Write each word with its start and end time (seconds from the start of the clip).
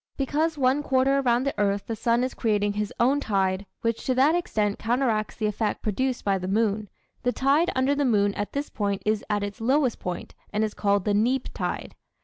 Because 0.17 0.57
one 0.57 0.81
quarter 0.81 1.19
around 1.19 1.43
the 1.45 1.53
earth 1.59 1.85
the 1.85 1.95
sun 1.95 2.23
is 2.23 2.33
creating 2.33 2.73
his 2.73 2.91
own 2.99 3.19
tide, 3.19 3.67
which 3.81 4.03
to 4.07 4.15
that 4.15 4.33
extent 4.33 4.79
counteracts 4.79 5.35
the 5.35 5.45
effect 5.45 5.83
produced 5.83 6.25
by 6.25 6.39
the 6.39 6.47
moon, 6.47 6.89
the 7.21 7.31
tide 7.31 7.69
under 7.75 7.93
the 7.93 8.03
moon 8.03 8.33
at 8.33 8.53
this 8.53 8.71
point 8.71 9.03
is 9.05 9.23
at 9.29 9.43
its 9.43 9.61
lowest 9.61 9.99
point 9.99 10.33
and 10.51 10.63
is 10.63 10.73
called 10.73 11.05
the 11.05 11.13
"neap" 11.13 11.53
tide. 11.53 11.93